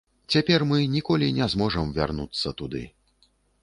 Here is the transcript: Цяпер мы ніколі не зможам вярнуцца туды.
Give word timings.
Цяпер 0.35 0.65
мы 0.69 0.79
ніколі 0.95 1.29
не 1.41 1.51
зможам 1.57 1.95
вярнуцца 2.01 2.59
туды. 2.63 2.87